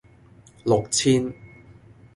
[0.65, 1.31] 六千